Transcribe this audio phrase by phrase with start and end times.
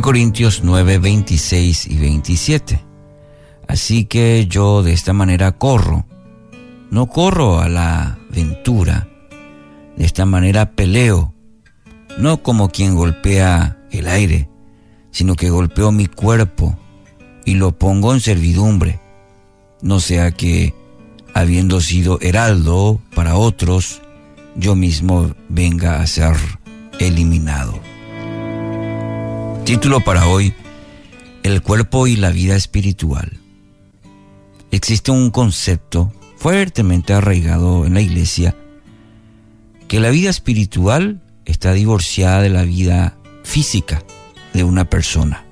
[0.00, 2.82] 1 Corintios 9, 26 y 27.
[3.68, 6.06] Así que yo de esta manera corro.
[6.90, 9.08] No corro a la aventura.
[9.98, 11.34] De esta manera peleo.
[12.16, 14.48] No como quien golpea el aire,
[15.10, 16.78] sino que golpeo mi cuerpo
[17.44, 19.00] y lo pongo en servidumbre.
[19.82, 20.74] No sea que,
[21.34, 24.00] habiendo sido heraldo para otros,
[24.56, 26.36] yo mismo venga a ser
[27.00, 27.89] eliminado.
[29.70, 30.52] Título para hoy,
[31.44, 33.38] El cuerpo y la vida espiritual.
[34.72, 38.56] Existe un concepto fuertemente arraigado en la iglesia
[39.86, 44.02] que la vida espiritual está divorciada de la vida física
[44.54, 45.44] de una persona.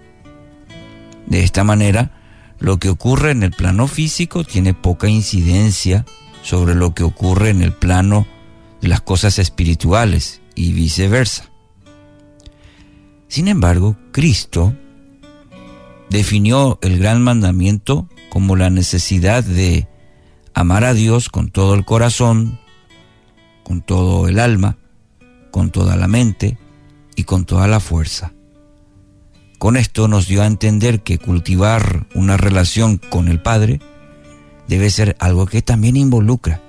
[1.27, 2.11] De esta manera,
[2.59, 6.05] lo que ocurre en el plano físico tiene poca incidencia
[6.43, 8.27] sobre lo que ocurre en el plano
[8.81, 11.48] de las cosas espirituales y viceversa.
[13.29, 14.75] Sin embargo, Cristo
[16.11, 19.87] definió el gran mandamiento como la necesidad de
[20.55, 22.59] amar a Dios con todo el corazón,
[23.63, 24.79] con todo el alma,
[25.51, 26.59] con toda la mente
[27.17, 28.33] y con toda la fuerza.
[29.59, 33.81] Con esto nos dio a entender que cultivar una relación con el Padre
[34.69, 36.61] debe ser algo que también involucra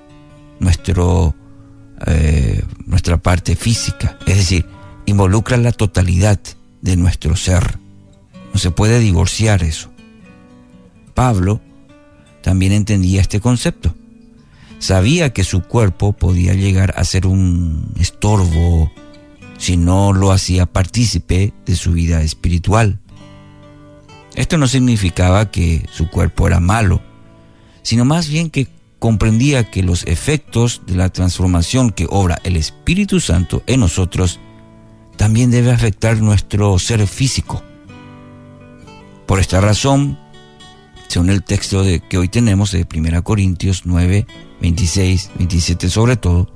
[0.58, 1.34] nuestro,
[2.06, 4.66] eh, nuestra parte física, es decir,
[5.06, 6.40] involucra la totalidad
[6.82, 7.78] de nuestro ser.
[8.52, 9.90] No se puede divorciar eso.
[11.14, 11.60] Pablo
[12.42, 13.94] también entendía este concepto.
[14.78, 18.90] Sabía que su cuerpo podía llegar a ser un estorbo
[19.58, 22.98] si no lo hacía partícipe de su vida espiritual.
[24.34, 27.02] Esto no significaba que su cuerpo era malo,
[27.82, 33.20] sino más bien que comprendía que los efectos de la transformación que obra el Espíritu
[33.20, 34.40] Santo en nosotros
[35.20, 37.62] también debe afectar nuestro ser físico.
[39.26, 40.18] Por esta razón,
[41.08, 44.26] según el texto de, que hoy tenemos de 1 Corintios 9,
[44.62, 46.48] 26, 27 sobre todo,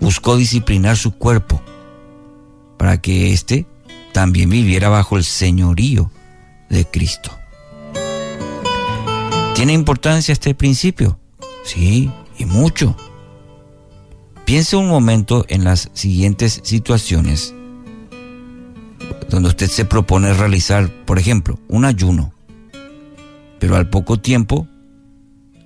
[0.00, 1.62] buscó disciplinar su cuerpo
[2.76, 3.68] para que éste
[4.10, 6.10] también viviera bajo el señorío
[6.70, 7.30] de Cristo.
[9.54, 11.20] ¿Tiene importancia este principio?
[11.64, 12.96] Sí, y mucho.
[14.44, 17.54] Piense un momento en las siguientes situaciones
[19.28, 22.32] donde usted se propone realizar, por ejemplo, un ayuno,
[23.58, 24.66] pero al poco tiempo,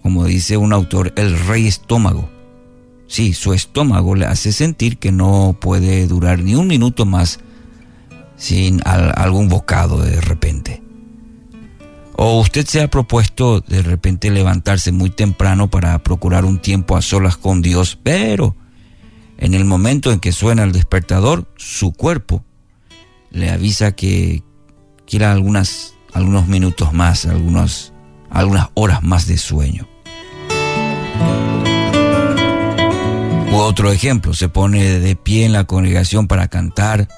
[0.02, 2.28] como dice un autor, el rey estómago.
[3.06, 7.38] Sí, su estómago le hace sentir que no puede durar ni un minuto más
[8.36, 10.82] sin algún bocado de repente.
[12.16, 17.02] O usted se ha propuesto de repente levantarse muy temprano para procurar un tiempo a
[17.02, 18.56] solas con Dios, pero
[19.38, 22.44] en el momento en que suena el despertador, su cuerpo
[23.34, 24.42] le avisa que
[25.06, 27.92] quiera algunas, algunos minutos más, algunos,
[28.30, 29.86] algunas horas más de sueño.
[33.52, 37.08] U otro ejemplo, se pone de pie en la congregación para cantar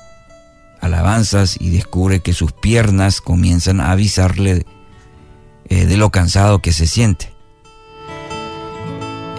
[0.81, 4.67] alabanzas y descubre que sus piernas comienzan a avisarle
[5.69, 7.33] eh, de lo cansado que se siente.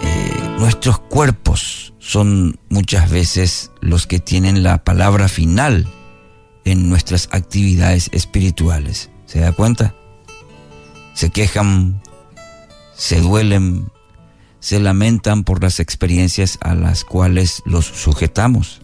[0.04, 5.88] Eh, nuestros cuerpos son muchas veces los que tienen la palabra final
[6.68, 9.10] en nuestras actividades espirituales.
[9.26, 9.96] ¿Se da cuenta?
[11.14, 12.02] Se quejan,
[12.96, 13.90] se duelen,
[14.60, 18.82] se lamentan por las experiencias a las cuales los sujetamos.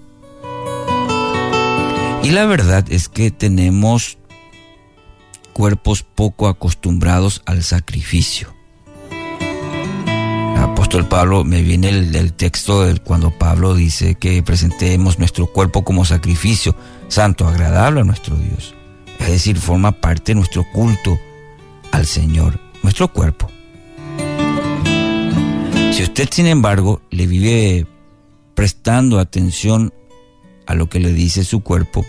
[2.24, 4.18] Y la verdad es que tenemos
[5.52, 8.54] cuerpos poco acostumbrados al sacrificio.
[10.58, 15.84] apóstol Pablo, me viene el, el texto de cuando Pablo dice que presentemos nuestro cuerpo
[15.84, 16.76] como sacrificio
[17.08, 18.74] santo, agradable a nuestro Dios.
[19.20, 21.20] Es decir, forma parte de nuestro culto
[21.92, 23.50] al Señor, nuestro cuerpo.
[25.92, 27.86] Si usted, sin embargo, le vive
[28.56, 29.94] prestando atención
[30.66, 32.06] a lo que le dice su cuerpo,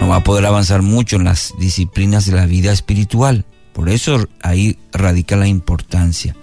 [0.00, 3.44] no va a poder avanzar mucho en las disciplinas de la vida espiritual.
[3.72, 6.34] Por eso ahí radica la importancia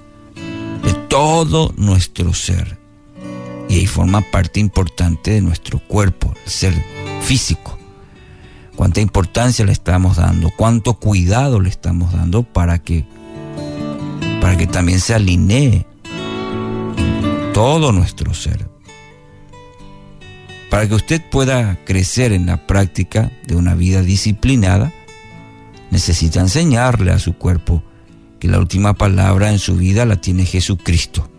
[0.84, 2.85] de todo nuestro ser
[3.70, 6.74] y ahí forma parte importante de nuestro cuerpo, el ser
[7.22, 7.78] físico.
[8.76, 13.06] Cuánta importancia le estamos dando, cuánto cuidado le estamos dando para que,
[14.42, 15.86] para que también se alinee
[17.54, 18.70] todo nuestro ser.
[20.70, 24.92] Para que usted pueda crecer en la práctica de una vida disciplinada,
[25.90, 27.82] necesita enseñarle a su cuerpo
[28.40, 31.30] que la última palabra en su vida la tiene Jesucristo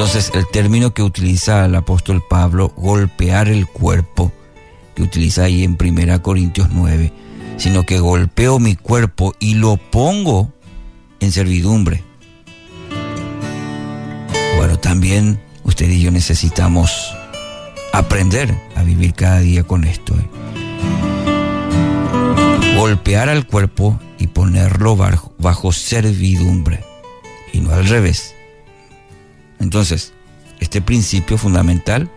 [0.00, 4.32] entonces el término que utiliza el apóstol Pablo, golpear el cuerpo,
[4.94, 7.12] que utiliza ahí en 1 Corintios 9,
[7.58, 10.54] sino que golpeo mi cuerpo y lo pongo
[11.20, 12.02] en servidumbre.
[14.56, 17.14] Bueno, también usted y yo necesitamos
[17.92, 20.14] aprender a vivir cada día con esto.
[20.14, 20.26] ¿eh?
[22.78, 26.82] Golpear al cuerpo y ponerlo bajo, bajo servidumbre
[27.52, 28.34] y no al revés.
[29.60, 30.14] Entonces,
[30.58, 32.10] este principio fundamental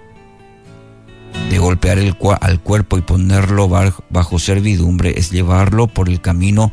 [1.49, 6.71] de golpear el, al cuerpo y ponerlo bajo servidumbre es llevarlo por el camino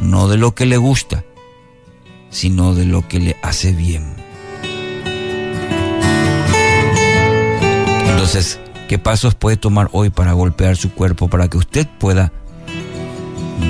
[0.00, 1.24] no de lo que le gusta,
[2.30, 4.14] sino de lo que le hace bien.
[8.08, 12.32] Entonces, ¿qué pasos puede tomar hoy para golpear su cuerpo para que usted pueda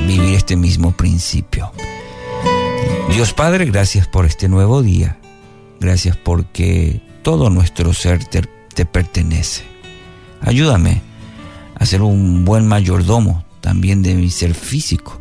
[0.06, 1.72] vivir este mismo principio?
[3.10, 5.18] Dios Padre, gracias por este nuevo día.
[5.80, 8.42] Gracias porque todo nuestro ser te,
[8.74, 9.64] te pertenece.
[10.40, 11.02] Ayúdame
[11.74, 15.20] a ser un buen mayordomo también de mi ser físico.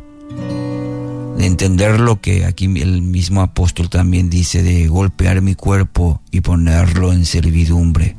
[1.36, 6.40] De entender lo que aquí el mismo apóstol también dice de golpear mi cuerpo y
[6.40, 8.16] ponerlo en servidumbre.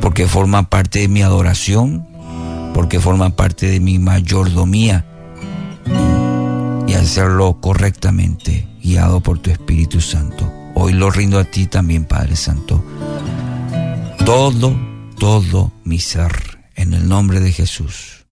[0.00, 2.06] Porque forma parte de mi adoración,
[2.74, 5.06] porque forma parte de mi mayordomía.
[6.86, 10.61] Y hacerlo correctamente, guiado por tu Espíritu Santo.
[10.74, 12.84] Hoy lo rindo a ti también, Padre Santo.
[14.24, 14.92] Todo
[15.22, 18.20] todo mi ser, en el nombre de Jesús.